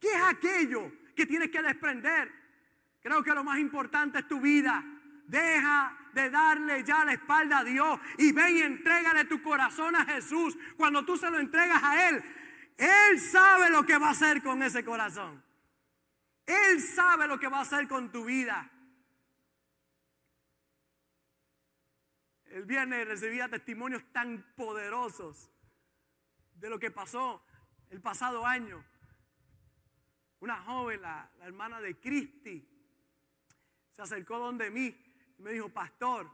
[0.00, 2.32] ¿Qué es aquello que tienes que desprender?
[3.00, 4.84] Creo que lo más importante es tu vida.
[5.26, 10.04] Deja de darle ya la espalda a Dios y ven y entrégale tu corazón a
[10.04, 10.56] Jesús.
[10.76, 12.22] Cuando tú se lo entregas a Él,
[12.76, 15.42] Él sabe lo que va a hacer con ese corazón.
[16.46, 18.70] Él sabe lo que va a hacer con tu vida.
[22.46, 25.50] El viernes recibía testimonios tan poderosos
[26.54, 27.44] de lo que pasó
[27.90, 28.82] el pasado año
[30.46, 32.64] una joven, la, hermana de Cristi,
[33.90, 34.96] se acercó donde mí
[35.36, 36.30] y me dijo, pastor,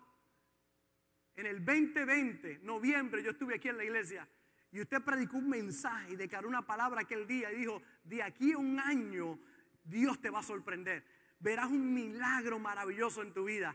[1.35, 4.29] en el 2020, noviembre, yo estuve aquí en la iglesia
[4.71, 8.53] y usted predicó un mensaje y declaró una palabra aquel día y dijo, de aquí
[8.53, 9.39] a un año
[9.83, 11.03] Dios te va a sorprender.
[11.41, 13.75] Verás un milagro maravilloso en tu vida.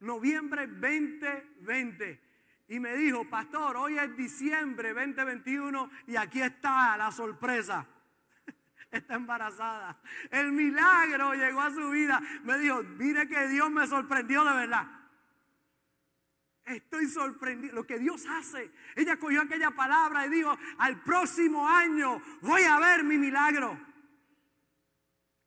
[0.00, 2.20] Noviembre 2020.
[2.68, 7.86] Y me dijo, pastor, hoy es diciembre 2021 y aquí está la sorpresa
[8.98, 9.98] está embarazada.
[10.30, 12.20] El milagro llegó a su vida.
[12.42, 14.86] Me dijo, mire que Dios me sorprendió de verdad.
[16.64, 17.74] Estoy sorprendido.
[17.74, 18.72] Lo que Dios hace.
[18.96, 23.78] Ella cogió aquella palabra y dijo, al próximo año voy a ver mi milagro.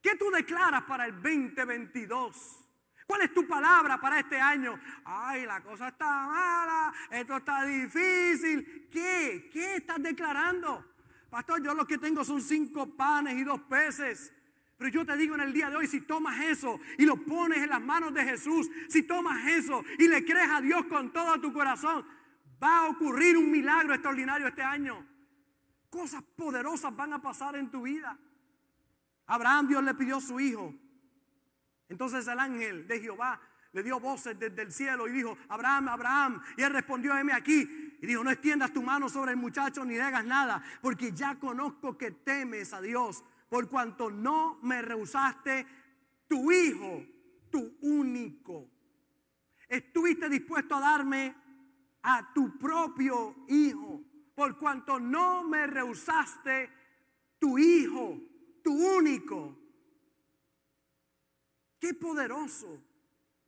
[0.01, 2.67] ¿Qué tú declaras para el 2022?
[3.07, 4.79] ¿Cuál es tu palabra para este año?
[5.05, 8.89] Ay, la cosa está mala, esto está difícil.
[8.91, 9.49] ¿Qué?
[9.51, 10.96] ¿Qué estás declarando?
[11.29, 14.33] Pastor, yo lo que tengo son cinco panes y dos peces.
[14.77, 17.57] Pero yo te digo en el día de hoy, si tomas eso y lo pones
[17.59, 21.41] en las manos de Jesús, si tomas eso y le crees a Dios con todo
[21.41, 22.05] tu corazón,
[22.61, 25.05] va a ocurrir un milagro extraordinario este año.
[25.89, 28.17] Cosas poderosas van a pasar en tu vida.
[29.25, 30.73] Abraham Dios le pidió a su hijo.
[31.89, 36.41] Entonces el ángel de Jehová le dio voces desde el cielo y dijo, Abraham, Abraham.
[36.55, 37.86] Y él respondió, heme aquí.
[37.99, 41.39] Y dijo, no extiendas tu mano sobre el muchacho ni le hagas nada, porque ya
[41.39, 45.65] conozco que temes a Dios, por cuanto no me rehusaste
[46.27, 47.03] tu hijo,
[47.49, 48.69] tu único.
[49.67, 51.35] estuviste dispuesto a darme
[52.03, 54.01] a tu propio hijo,
[54.35, 56.69] por cuanto no me rehusaste
[57.39, 58.19] tu hijo,
[58.63, 59.57] tu único.
[61.79, 62.81] Qué poderoso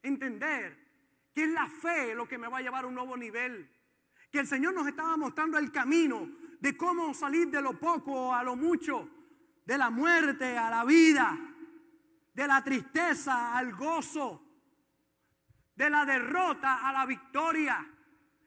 [0.01, 0.77] entender
[1.33, 3.69] que es la fe lo que me va a llevar a un nuevo nivel.
[4.31, 8.43] Que el Señor nos estaba mostrando el camino de cómo salir de lo poco a
[8.43, 9.09] lo mucho,
[9.65, 11.37] de la muerte a la vida,
[12.33, 14.43] de la tristeza al gozo,
[15.75, 17.87] de la derrota a la victoria.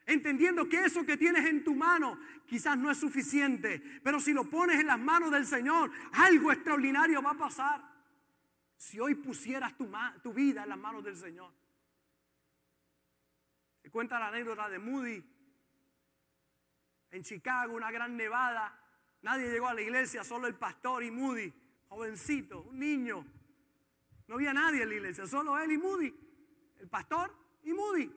[0.04, 4.48] Entendiendo que eso que tienes en tu mano quizás no es suficiente, pero si lo
[4.50, 7.92] pones en las manos del Señor, algo extraordinario va a pasar.
[8.76, 9.90] Si hoy pusieras tu,
[10.22, 11.52] tu vida en las manos del Señor.
[13.80, 15.24] Se cuenta la anécdota de Moody
[17.12, 18.76] en Chicago, una gran nevada.
[19.20, 21.52] Nadie llegó a la iglesia, solo el pastor y Moody,
[21.88, 23.24] jovencito, un niño.
[24.26, 26.12] No había nadie en la iglesia, solo él y Moody,
[26.80, 28.10] el pastor y Moody.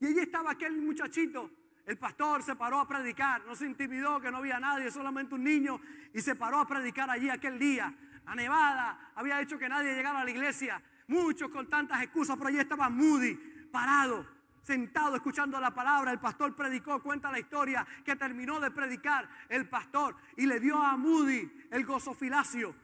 [0.00, 1.50] Y allí estaba aquel muchachito.
[1.86, 5.42] El pastor se paró a predicar, no se intimidó que no había nadie, solamente un
[5.42, 5.80] niño,
[6.12, 7.92] y se paró a predicar allí aquel día.
[8.26, 12.48] La nevada había hecho que nadie llegara a la iglesia, muchos con tantas excusas, pero
[12.48, 13.34] allí estaba Moody
[13.72, 16.12] parado sentado escuchando la palabra.
[16.12, 20.76] El pastor predicó, cuenta la historia que terminó de predicar el pastor y le dio
[20.76, 22.74] a Moody el gozofilacio.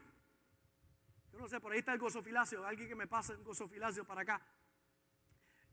[1.32, 2.66] Yo no sé, por ahí está el gozofilacio.
[2.66, 4.40] Alguien que me pase el gozofilacio para acá.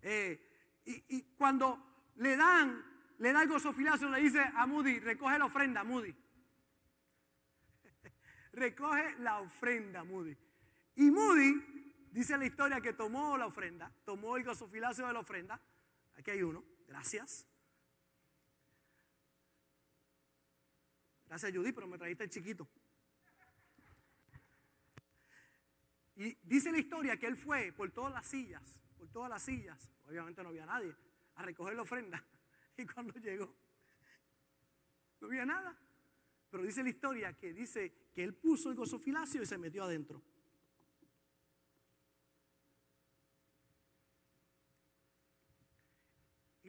[0.02, 2.84] Eh, y, cuando le dan,
[3.20, 6.14] le da el gozofilacio, le dice a Moody, recoge la ofrenda, Moody.
[8.54, 10.38] recoge la ofrenda, Moody.
[10.96, 15.62] Y Moody, dice la historia que tomó la ofrenda, tomó el gozofilacio de la ofrenda
[16.18, 16.64] Aquí hay uno.
[16.88, 17.48] Gracias.
[21.28, 22.70] Gracias, Judy, pero me trajiste el chiquito.
[26.16, 29.90] Y dice la historia que él fue por todas las sillas, por todas las sillas,
[30.08, 30.96] obviamente no había nadie,
[31.36, 32.24] a recoger la ofrenda.
[32.76, 33.56] Y cuando llegó,
[35.22, 35.78] no había nada.
[36.50, 40.24] Pero dice la historia que dice que él puso el gozofilacio y se metió adentro.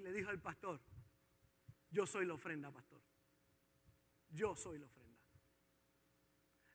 [0.04, 0.80] Le dijo al pastor,
[1.90, 3.00] yo soy la ofrenda, pastor.
[4.28, 5.18] Yo soy la ofrenda.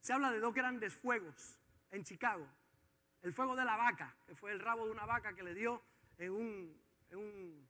[0.01, 1.59] Se habla de dos grandes fuegos
[1.91, 2.47] en Chicago.
[3.21, 5.83] El fuego de la vaca, que fue el rabo de una vaca que le dio
[6.17, 7.67] en, un, en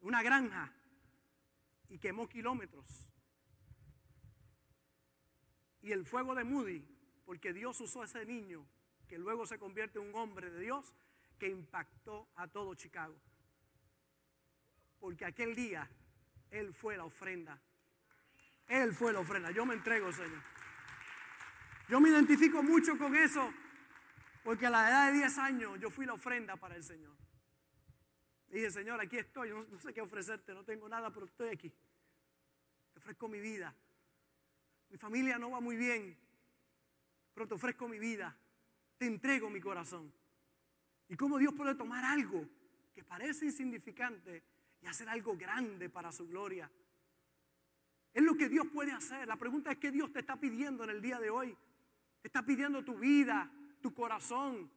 [0.00, 0.72] una granja
[1.88, 3.10] y quemó kilómetros.
[5.82, 6.82] Y el fuego de Moody,
[7.26, 8.66] porque Dios usó a ese niño
[9.06, 10.94] que luego se convierte en un hombre de Dios
[11.38, 13.20] que impactó a todo Chicago.
[15.06, 15.88] Porque aquel día
[16.50, 17.56] Él fue la ofrenda.
[18.66, 19.52] Él fue la ofrenda.
[19.52, 20.42] Yo me entrego, Señor.
[21.88, 23.54] Yo me identifico mucho con eso.
[24.42, 27.16] Porque a la edad de 10 años yo fui la ofrenda para el Señor.
[28.48, 29.50] dije, Señor, aquí estoy.
[29.50, 30.52] No, no sé qué ofrecerte.
[30.52, 31.70] No tengo nada, pero estoy aquí.
[32.92, 33.72] Te ofrezco mi vida.
[34.90, 36.18] Mi familia no va muy bien.
[37.32, 38.36] Pero te ofrezco mi vida.
[38.98, 40.12] Te entrego mi corazón.
[41.08, 42.44] Y cómo Dios puede tomar algo
[42.92, 46.70] que parece insignificante y hacer algo grande para su gloria.
[48.16, 49.28] Es lo que Dios puede hacer.
[49.28, 51.54] La pregunta es qué Dios te está pidiendo en el día de hoy.
[52.22, 53.50] Te está pidiendo tu vida,
[53.82, 54.70] tu corazón.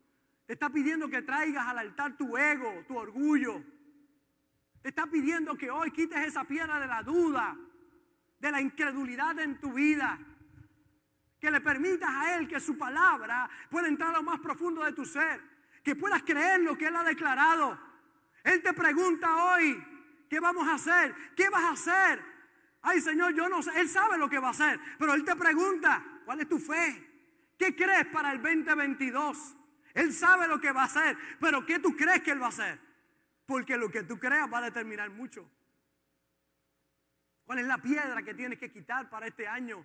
[0.45, 3.63] Te está pidiendo que traigas al altar tu ego, tu orgullo.
[4.81, 7.57] Te está pidiendo que hoy quites esa piedra de la duda,
[8.39, 10.19] de la incredulidad en tu vida.
[11.39, 14.91] Que le permitas a Él que su palabra pueda entrar a lo más profundo de
[14.91, 15.41] tu ser.
[15.81, 17.79] Que puedas creer lo que Él ha declarado.
[18.43, 19.83] Él te pregunta hoy,
[20.29, 21.13] ¿qué vamos a hacer?
[21.35, 22.23] ¿Qué vas a hacer?
[22.81, 25.35] Ay Señor, yo no sé, Él sabe lo que va a hacer, pero Él te
[25.35, 27.07] pregunta, ¿cuál es tu fe?
[27.57, 29.55] ¿Qué crees para el 2022?
[29.93, 32.49] Él sabe lo que va a hacer, pero ¿qué tú crees que Él va a
[32.49, 32.79] hacer?
[33.45, 35.49] Porque lo que tú creas va a determinar mucho.
[37.45, 39.83] ¿Cuál es la piedra que tienes que quitar para este año?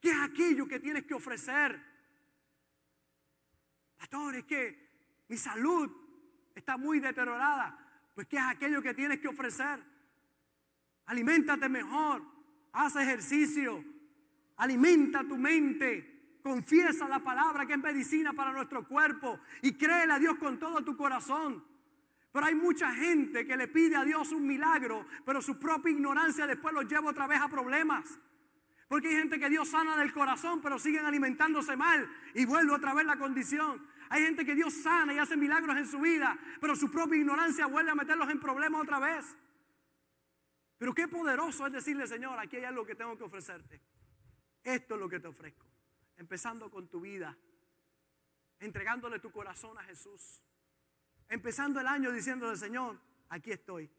[0.00, 1.80] ¿Qué es aquello que tienes que ofrecer?
[3.96, 6.07] Pastor, es que mi salud
[6.58, 7.76] está muy deteriorada,
[8.14, 9.82] pues ¿qué es aquello que tienes que ofrecer?
[11.06, 12.22] Aliméntate mejor,
[12.72, 13.84] haz ejercicio,
[14.56, 20.18] alimenta tu mente, confiesa la palabra que es medicina para nuestro cuerpo y créele a
[20.18, 21.64] Dios con todo tu corazón.
[22.32, 26.46] Pero hay mucha gente que le pide a Dios un milagro, pero su propia ignorancia
[26.46, 28.18] después los lleva otra vez a problemas.
[28.88, 32.94] Porque hay gente que Dios sana del corazón, pero siguen alimentándose mal y vuelve otra
[32.94, 33.86] vez la condición.
[34.10, 37.66] Hay gente que Dios sana y hace milagros en su vida, pero su propia ignorancia
[37.66, 39.36] vuelve a meterlos en problemas otra vez.
[40.78, 43.80] Pero qué poderoso es decirle, Señor, aquí hay algo que tengo que ofrecerte.
[44.62, 45.66] Esto es lo que te ofrezco.
[46.16, 47.36] Empezando con tu vida,
[48.60, 50.42] entregándole tu corazón a Jesús.
[51.30, 53.90] empezando el año diciéndole, Señor, aquí estoy.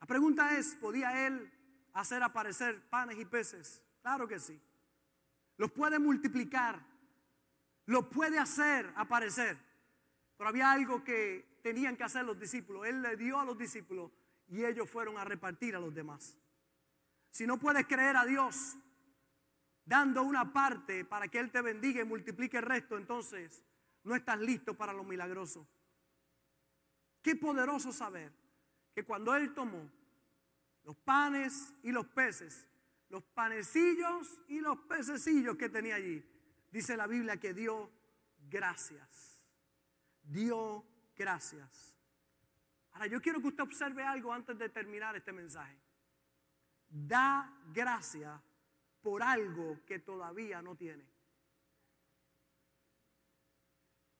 [0.00, 1.52] La pregunta es, ¿podía él
[1.92, 3.82] hacer aparecer panes y peces?
[4.00, 4.58] Claro que sí.
[5.58, 6.80] Los puede multiplicar,
[7.88, 9.58] lo puede hacer aparecer.
[10.36, 12.86] Pero había algo que tenían que hacer los discípulos.
[12.86, 14.12] Él le dio a los discípulos
[14.46, 16.36] y ellos fueron a repartir a los demás.
[17.30, 18.76] Si no puedes creer a Dios
[19.86, 23.64] dando una parte para que Él te bendiga y multiplique el resto, entonces
[24.04, 25.66] no estás listo para lo milagroso.
[27.22, 28.30] Qué poderoso saber
[28.94, 29.90] que cuando Él tomó
[30.84, 32.66] los panes y los peces,
[33.08, 36.22] los panecillos y los pececillos que tenía allí,
[36.70, 37.90] dice la Biblia que dio
[38.50, 39.46] gracias.
[40.22, 40.84] Dio
[41.16, 41.94] gracias.
[42.92, 45.78] Ahora yo quiero que usted observe algo antes de terminar este mensaje.
[46.88, 48.40] Da gracias
[49.02, 51.04] por algo que todavía no tiene.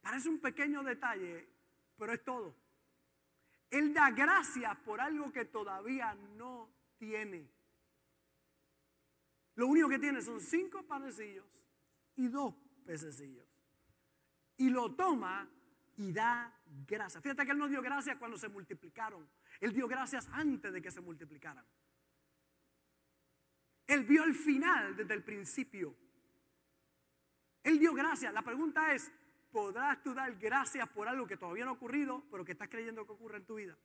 [0.01, 1.49] Parece un pequeño detalle,
[1.97, 2.55] pero es todo.
[3.71, 7.51] Él da gracias por algo que todavía no tiene.
[9.57, 11.45] Lo único que tiene son cinco panecillos
[12.19, 12.55] y dos
[12.85, 13.47] pececillos.
[14.57, 15.49] Y lo toma
[15.97, 16.53] y da
[16.87, 17.23] gracias.
[17.23, 19.27] Fíjate que Él no dio gracias cuando se multiplicaron.
[19.61, 21.65] Él dio gracias antes de que se multiplicaran.
[23.87, 25.97] Él vio el final desde el principio.
[27.63, 28.33] Él dio gracias.
[28.35, 29.11] La pregunta es,
[29.51, 33.07] podrás tú dar gracias por algo que todavía no ha ocurrido, pero que estás creyendo
[33.07, 33.79] que ocurre en tu vida.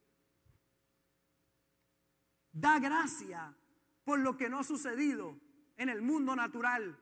[2.52, 3.56] Da gracias
[4.04, 5.39] por lo que no ha sucedido
[5.78, 7.00] en el mundo natural,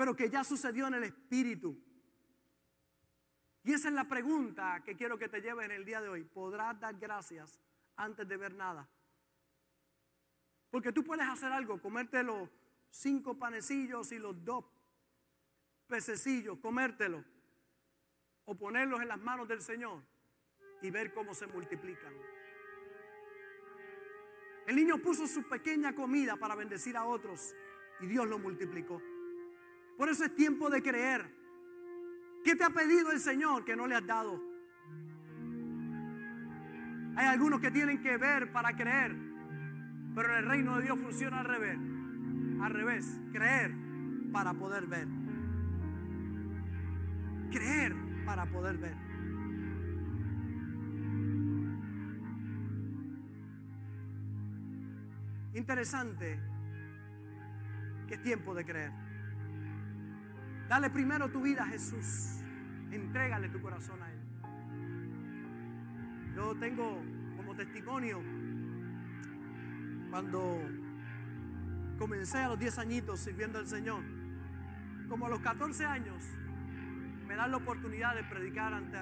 [0.00, 1.78] pero que ya sucedió en el espíritu.
[3.62, 6.24] Y esa es la pregunta que quiero que te lleve en el día de hoy.
[6.24, 7.60] ¿Podrás dar gracias
[7.96, 8.88] antes de ver nada?
[10.70, 12.48] Porque tú puedes hacer algo, comerte los
[12.88, 14.64] cinco panecillos y los dos
[15.86, 17.22] pececillos, comértelo
[18.46, 20.02] o ponerlos en las manos del Señor
[20.80, 22.14] y ver cómo se multiplican.
[24.66, 27.54] El niño puso su pequeña comida para bendecir a otros
[28.00, 29.02] y Dios lo multiplicó.
[30.00, 31.30] Por eso es tiempo de creer.
[32.42, 34.42] ¿Qué te ha pedido el Señor que no le has dado?
[37.16, 39.14] Hay algunos que tienen que ver para creer,
[40.14, 41.78] pero en el reino de Dios funciona al revés.
[42.62, 43.74] Al revés, creer
[44.32, 45.06] para poder ver.
[47.50, 48.96] Creer para poder ver.
[55.52, 56.40] Interesante
[58.08, 59.09] que es tiempo de creer.
[60.70, 62.44] Dale primero tu vida a Jesús.
[62.92, 64.20] Entrégale tu corazón a Él.
[66.36, 67.02] Yo tengo
[67.36, 68.22] como testimonio
[70.10, 70.60] cuando
[71.98, 74.04] comencé a los 10 añitos sirviendo al Señor.
[75.08, 76.22] Como a los 14 años
[77.26, 78.96] me dan la oportunidad de predicar ante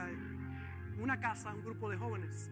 [0.98, 2.50] una casa, un grupo de jóvenes.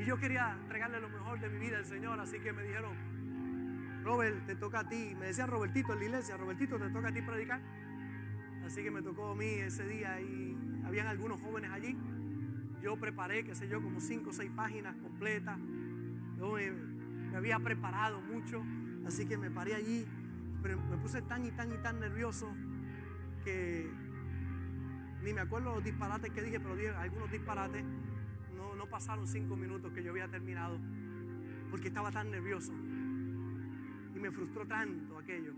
[0.00, 3.11] Y yo quería entregarle lo mejor de mi vida al Señor, así que me dijeron,
[4.02, 5.14] Robert, te toca a ti.
[5.18, 7.60] Me decía Robertito en la iglesia, Robertito, te toca a ti predicar.
[8.64, 11.96] Así que me tocó a mí ese día y habían algunos jóvenes allí.
[12.82, 15.58] Yo preparé, qué sé yo, como cinco o seis páginas completas.
[15.58, 18.64] Me, había preparado mucho,
[19.06, 20.06] así que me paré allí,
[20.62, 22.52] pero me puse tan y tan y tan nervioso
[23.44, 23.88] que
[25.22, 27.84] ni me acuerdo los disparates que dije, pero algunos disparates.
[28.56, 30.78] No, no pasaron cinco minutos que yo había terminado,
[31.70, 32.72] porque estaba tan nervioso.
[34.14, 35.52] Y me frustró tanto aquello.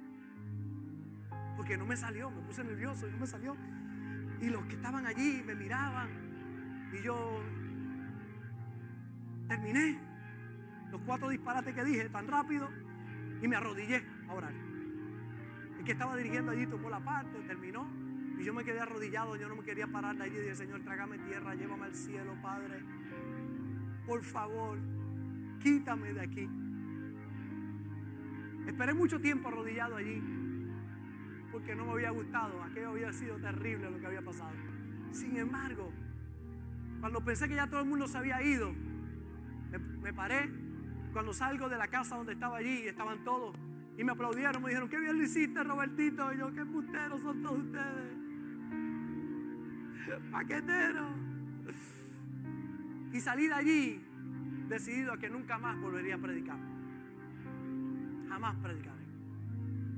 [1.56, 3.56] Porque no me salió, me puse nervioso y no me salió.
[4.40, 6.08] Y los que estaban allí me miraban.
[6.92, 7.42] Y yo
[9.48, 10.00] terminé
[10.90, 12.68] los cuatro disparates que dije tan rápido
[13.42, 14.64] y me arrodillé a orar
[15.84, 17.86] que estaba dirigiendo allí tomó la parte, terminó.
[18.38, 20.36] Y yo me quedé arrodillado, yo no me quería parar de allí.
[20.36, 22.82] Y dije, Señor, trágame tierra, llévame al cielo, Padre.
[24.06, 24.78] Por favor,
[25.62, 26.48] quítame de aquí.
[28.66, 30.22] Esperé mucho tiempo arrodillado allí,
[31.52, 34.54] porque no me había gustado, aquello había sido terrible lo que había pasado.
[35.12, 35.92] Sin embargo,
[37.00, 38.74] cuando pensé que ya todo el mundo se había ido,
[40.00, 40.50] me, paré.
[41.12, 43.56] Cuando salgo de la casa donde estaba allí, estaban todos
[43.96, 46.32] y me aplaudieron, me dijeron, qué bien lo hiciste, Robertito.
[46.32, 48.14] Y yo, qué puteros son todos ustedes.
[50.32, 51.12] Paqueteros.
[53.12, 54.04] Y salí de allí
[54.68, 56.73] decidido a que nunca más volvería a predicar.
[58.34, 59.04] Jamás predicaré.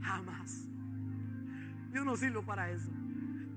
[0.02, 0.68] Jamás.
[1.90, 2.90] Yo no sirvo para eso.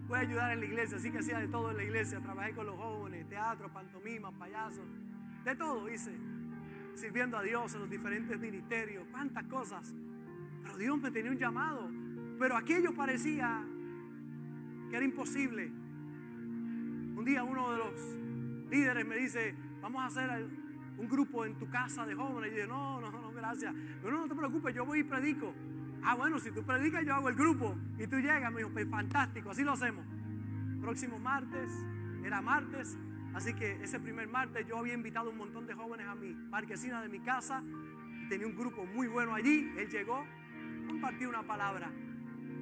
[0.07, 2.21] Voy a ayudar en la iglesia, así que hacía de todo en la iglesia.
[2.21, 4.85] Trabajé con los jóvenes, teatro, pantomima, payasos.
[5.43, 6.17] De todo hice.
[6.95, 9.05] Sirviendo a Dios en los diferentes ministerios.
[9.11, 9.93] Cuántas cosas.
[10.63, 11.91] Pero Dios me tenía un llamado.
[12.39, 13.61] Pero aquello parecía
[14.89, 15.67] que era imposible.
[17.17, 20.47] Un día uno de los líderes me dice, vamos a hacer
[20.97, 22.53] un grupo en tu casa de jóvenes.
[22.53, 23.11] Y yo no, no,
[23.49, 23.73] gracias.
[24.03, 25.53] No, te preocupes, yo voy y predico.
[26.03, 27.75] Ah, bueno, si tú predicas, yo hago el grupo.
[27.97, 30.05] Y tú llegas, me dijo, pues fantástico, así lo hacemos.
[30.81, 31.69] Próximo martes,
[32.23, 32.97] era martes.
[33.33, 37.01] Así que ese primer martes yo había invitado un montón de jóvenes a mi marquesina
[37.01, 37.63] de mi casa.
[38.29, 39.71] Tenía un grupo muy bueno allí.
[39.77, 40.23] Él llegó,
[40.87, 41.91] compartió una palabra.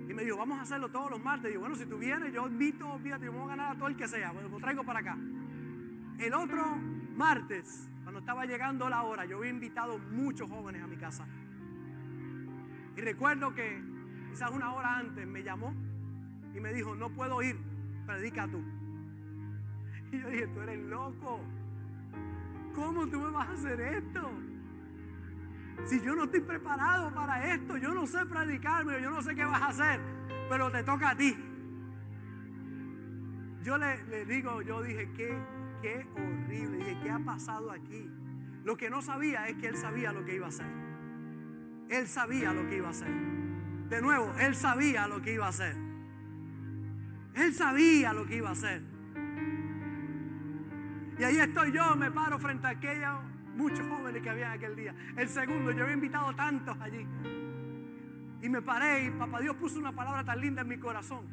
[0.09, 1.51] Y me dijo, vamos a hacerlo todos los martes.
[1.51, 3.97] Y yo, bueno, si tú vienes, yo invito, fíjate, vamos a ganar a todo el
[3.97, 4.31] que sea.
[4.31, 5.17] Bueno, lo traigo para acá.
[6.17, 6.63] El otro
[7.15, 7.89] martes,
[8.27, 11.25] estaba llegando la hora, yo había invitado muchos jóvenes a mi casa.
[12.97, 13.81] Y recuerdo que
[14.29, 15.73] quizás una hora antes me llamó
[16.53, 17.57] y me dijo, no puedo ir,
[18.05, 18.61] predica tú.
[20.11, 21.39] Y yo dije, tú eres loco.
[22.75, 24.29] ¿Cómo tú me vas a hacer esto?
[25.85, 29.45] Si yo no estoy preparado para esto, yo no sé predicarme, yo no sé qué
[29.45, 30.01] vas a hacer,
[30.49, 31.33] pero te toca a ti.
[33.63, 35.33] Yo le, digo, yo dije, qué,
[35.81, 36.77] qué horrible.
[36.77, 38.09] Dije, ¿qué ha pasado aquí?
[38.63, 40.67] Lo que no sabía es que él sabía lo que iba a hacer.
[41.89, 43.13] Él sabía lo que iba a hacer.
[43.89, 45.75] De nuevo, él sabía lo que iba a hacer.
[47.35, 48.81] Él sabía lo que iba a hacer.
[51.19, 53.19] Y ahí estoy yo, me paro frente a aquella,
[53.55, 54.93] muchos jóvenes que había aquel día.
[55.15, 57.07] El segundo, yo había invitado tantos allí.
[58.41, 61.25] Y me paré y papá Dios puso una palabra tan linda en mi corazón.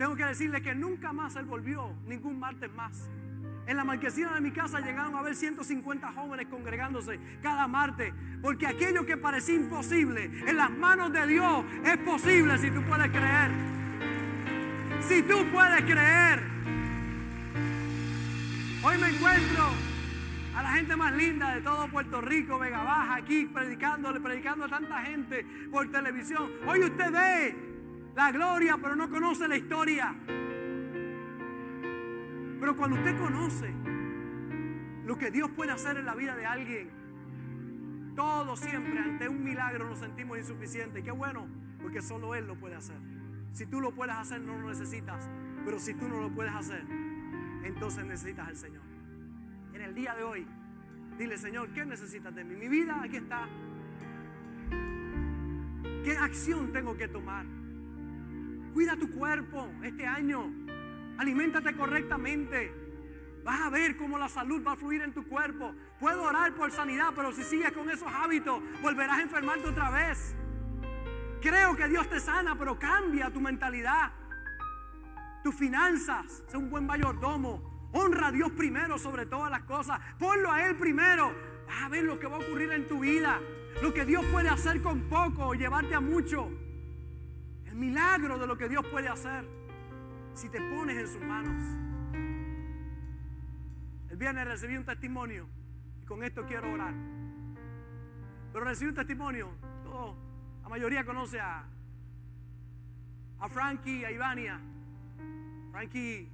[0.00, 3.10] Tengo que decirle que nunca más él volvió, ningún martes más.
[3.66, 8.10] En la marquesina de mi casa llegaron a ver 150 jóvenes congregándose cada martes.
[8.40, 13.10] Porque aquello que parecía imposible, en las manos de Dios es posible si tú puedes
[13.10, 13.50] creer.
[15.02, 16.44] Si tú puedes creer.
[18.82, 19.68] Hoy me encuentro
[20.56, 24.68] a la gente más linda de todo Puerto Rico, Vega Baja, aquí predicándole, predicando a
[24.70, 26.50] tanta gente por televisión.
[26.66, 27.69] Hoy usted ve
[28.14, 30.14] la gloria, pero no conoce la historia.
[32.60, 33.72] Pero cuando usted conoce
[35.04, 36.90] lo que Dios puede hacer en la vida de alguien,
[38.14, 41.02] todo siempre ante un milagro nos sentimos insuficientes.
[41.02, 41.48] qué bueno,
[41.80, 42.98] porque solo Él lo puede hacer.
[43.52, 45.28] Si tú lo puedes hacer, no lo necesitas.
[45.64, 46.84] Pero si tú no lo puedes hacer,
[47.64, 48.82] entonces necesitas al Señor.
[49.72, 50.46] En el día de hoy,
[51.18, 52.54] dile, Señor, ¿qué necesitas de mí?
[52.56, 53.48] Mi vida, aquí está.
[56.04, 57.46] ¿Qué acción tengo que tomar?
[58.72, 60.50] Cuida tu cuerpo este año.
[61.18, 62.72] Aliméntate correctamente.
[63.44, 65.74] Vas a ver cómo la salud va a fluir en tu cuerpo.
[65.98, 70.36] Puedo orar por sanidad, pero si sigues con esos hábitos, volverás a enfermarte otra vez.
[71.40, 74.12] Creo que Dios te sana, pero cambia tu mentalidad.
[75.42, 77.90] Tus finanzas, sé un buen mayordomo.
[77.92, 79.98] Honra a Dios primero sobre todas las cosas.
[80.18, 81.34] Ponlo a Él primero.
[81.66, 83.40] Vas a ver lo que va a ocurrir en tu vida.
[83.82, 86.50] Lo que Dios puede hacer con poco, llevarte a mucho.
[87.80, 89.48] Milagro de lo que Dios puede hacer
[90.34, 91.78] si te pones en sus manos.
[94.10, 95.48] El viernes recibí un testimonio
[96.02, 96.92] y con esto quiero orar.
[98.52, 99.48] Pero recibí un testimonio.
[99.82, 100.14] Todo,
[100.62, 101.64] la mayoría conoce a,
[103.38, 104.60] a Frankie, a Ivania.
[105.70, 106.28] Frankie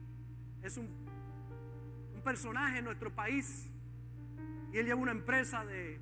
[0.64, 0.88] es un,
[2.12, 3.70] un personaje en nuestro país
[4.72, 6.00] y él lleva una empresa de,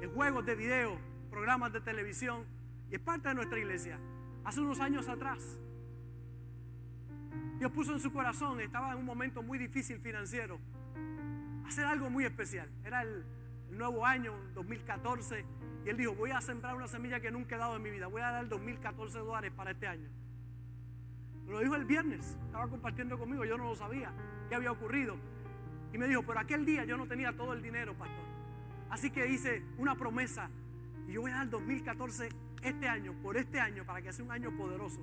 [0.00, 0.98] de juegos de video,
[1.30, 2.44] programas de televisión
[2.90, 4.00] y es parte de nuestra iglesia
[4.44, 5.58] hace unos años atrás.
[7.58, 10.58] Dios puso en su corazón, estaba en un momento muy difícil financiero,
[11.66, 12.68] hacer algo muy especial.
[12.84, 13.24] Era el,
[13.70, 15.44] nuevo año, 2014,
[15.84, 18.06] y él dijo, voy a sembrar una semilla que nunca he dado en mi vida,
[18.06, 20.08] voy a dar 2014 dólares para este año.
[21.48, 24.12] lo dijo el viernes, estaba compartiendo conmigo, yo no lo sabía,
[24.48, 25.16] qué había ocurrido.
[25.92, 28.24] Y me dijo, pero aquel día yo no tenía todo el dinero, pastor.
[28.90, 30.50] Así que hice una promesa,
[31.08, 32.28] y yo voy a dar 2014
[32.64, 35.00] este año, por este año, para que sea un año poderoso.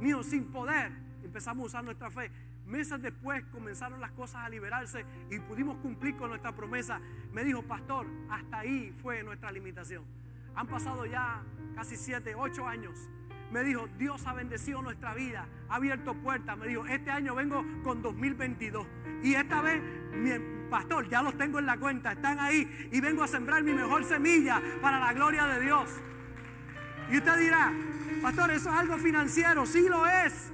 [0.00, 0.92] Mío, sin poder,
[1.22, 2.30] empezamos a usar nuestra fe.
[2.66, 7.00] Meses después comenzaron las cosas a liberarse y pudimos cumplir con nuestra promesa.
[7.32, 10.04] Me dijo, pastor, hasta ahí fue nuestra limitación.
[10.54, 11.42] Han pasado ya
[11.74, 13.08] casi siete, ocho años.
[13.50, 16.56] Me dijo, Dios ha bendecido nuestra vida, ha abierto puertas.
[16.56, 18.86] Me dijo, este año vengo con 2022.
[19.24, 20.30] Y esta vez, mi
[20.70, 22.88] pastor, ya los tengo en la cuenta, están ahí.
[22.92, 25.90] Y vengo a sembrar mi mejor semilla para la gloria de Dios.
[27.10, 27.72] Y usted dirá,
[28.22, 29.66] pastor, eso es algo financiero.
[29.66, 30.52] Sí lo es.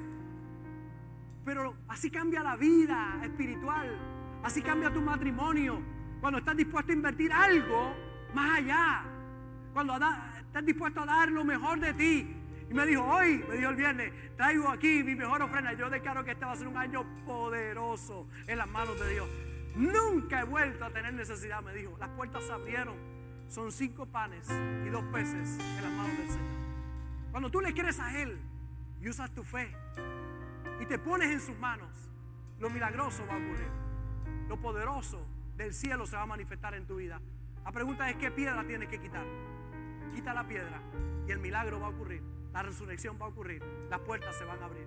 [1.45, 3.97] Pero así cambia la vida espiritual.
[4.43, 5.81] Así cambia tu matrimonio.
[6.21, 7.95] Cuando estás dispuesto a invertir algo
[8.35, 9.05] más allá.
[9.73, 12.37] Cuando estás dispuesto a dar lo mejor de ti.
[12.69, 15.73] Y me dijo, hoy, me dijo el viernes, traigo aquí mi mejor ofrenda.
[15.75, 19.29] Yo declaro que este va a ser un año poderoso en las manos de Dios.
[20.17, 21.95] Nunca he vuelto a tener necesidad, me dijo.
[21.99, 22.97] Las puertas se abrieron.
[23.51, 26.57] Son cinco panes y dos peces en las manos del Señor.
[27.31, 28.41] Cuando tú le crees a Él,
[28.99, 29.77] y usas tu fe
[30.81, 32.09] y te pones en sus manos,
[32.59, 33.69] lo milagroso va a ocurrir.
[34.49, 35.21] Lo poderoso
[35.55, 37.21] del cielo se va a manifestar en tu vida.
[37.62, 39.27] La pregunta es qué piedra tienes que quitar.
[40.14, 40.81] Quita la piedra
[41.29, 42.23] y el milagro va a ocurrir.
[42.55, 43.62] La resurrección va a ocurrir.
[43.91, 44.87] Las puertas se van a abrir.